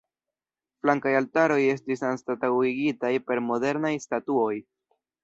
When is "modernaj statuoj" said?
3.51-4.53